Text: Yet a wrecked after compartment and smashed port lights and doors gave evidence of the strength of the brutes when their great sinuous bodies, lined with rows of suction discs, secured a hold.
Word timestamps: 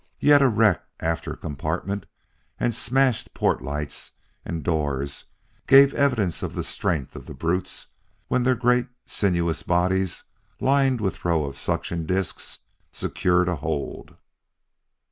Yet 0.19 0.41
a 0.41 0.47
wrecked 0.47 0.89
after 1.03 1.35
compartment 1.35 2.07
and 2.59 2.73
smashed 2.73 3.35
port 3.35 3.61
lights 3.61 4.13
and 4.43 4.63
doors 4.63 5.25
gave 5.67 5.93
evidence 5.93 6.41
of 6.41 6.55
the 6.55 6.63
strength 6.63 7.15
of 7.15 7.27
the 7.27 7.35
brutes 7.35 7.89
when 8.27 8.41
their 8.41 8.55
great 8.55 8.87
sinuous 9.05 9.61
bodies, 9.61 10.23
lined 10.59 11.01
with 11.01 11.23
rows 11.23 11.49
of 11.49 11.57
suction 11.61 12.07
discs, 12.07 12.57
secured 12.91 13.47
a 13.47 13.57
hold. 13.57 14.15